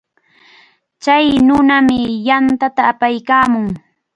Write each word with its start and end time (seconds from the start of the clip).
Chay 1.03 1.27
nunami 1.47 1.99
yantata 2.27 2.81
apaykaamun. 2.91 3.67